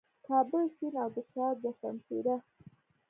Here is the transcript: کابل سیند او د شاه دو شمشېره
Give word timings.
کابل 0.27 0.63
سیند 0.75 0.95
او 1.03 1.09
د 1.15 1.17
شاه 1.31 1.51
دو 1.61 1.71
شمشېره 1.79 2.35